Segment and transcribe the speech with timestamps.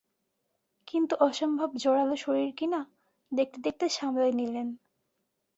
[0.87, 2.81] কিন্তু অসম্ভব জোরালো শরীর কিনা,
[3.31, 4.67] দেখতে দেখতে সামলে নিলেন।